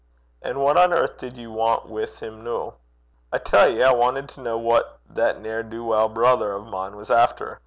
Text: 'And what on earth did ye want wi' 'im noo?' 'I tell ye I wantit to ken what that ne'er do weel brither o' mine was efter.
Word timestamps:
'And 0.41 0.59
what 0.59 0.77
on 0.77 0.93
earth 0.93 1.19
did 1.19 1.37
ye 1.37 1.45
want 1.45 1.85
wi' 1.87 2.07
'im 2.23 2.43
noo?' 2.43 2.71
'I 3.31 3.37
tell 3.37 3.67
ye 3.69 3.83
I 3.83 3.93
wantit 3.93 4.29
to 4.29 4.41
ken 4.43 4.63
what 4.63 4.97
that 5.07 5.39
ne'er 5.39 5.61
do 5.61 5.85
weel 5.85 6.09
brither 6.09 6.53
o' 6.53 6.61
mine 6.63 6.95
was 6.95 7.11
efter. 7.11 7.59